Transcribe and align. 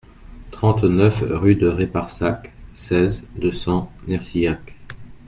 trente-neuf 0.49 1.21
rue 1.29 1.53
de 1.53 1.67
Réparsac, 1.67 2.53
seize, 2.73 3.23
deux 3.35 3.51
cents, 3.51 3.91
Nercillac 4.07 4.75